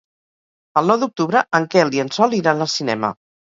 [0.81, 3.15] El nou d'octubre en Quel i en Sol iran al cinema.